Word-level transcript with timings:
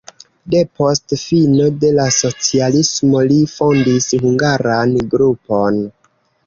Depost 0.53 1.13
fino 1.23 1.67
de 1.83 1.91
la 1.99 2.07
socialismo 2.17 3.23
li 3.33 3.39
fondis 3.55 4.13
hungaran 4.27 5.01
grupon. 5.15 5.81